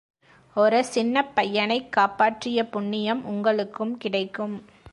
[0.55, 4.55] ஒரு சின்னப் பையனைக் காப்பாற்றிய புண்ணியம் உங்களுக்கும் கிடைக்கும்.